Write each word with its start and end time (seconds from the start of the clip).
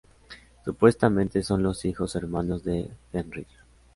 Supuestamente, 0.65 1.43
son 1.43 1.61
los 1.61 1.85
hijos 1.85 2.15
o 2.15 2.17
hermanos 2.17 2.63
de 2.63 2.89
Fenrir. 3.11 3.45